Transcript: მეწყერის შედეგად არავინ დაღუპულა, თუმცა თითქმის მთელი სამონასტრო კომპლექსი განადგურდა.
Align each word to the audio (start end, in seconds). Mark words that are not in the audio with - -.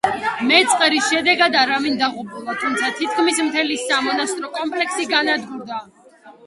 მეწყერის 0.51 1.09
შედეგად 1.11 1.57
არავინ 1.65 1.99
დაღუპულა, 2.01 2.57
თუმცა 2.63 2.91
თითქმის 3.03 3.43
მთელი 3.51 3.79
სამონასტრო 3.85 4.53
კომპლექსი 4.59 5.09
განადგურდა. 5.17 5.81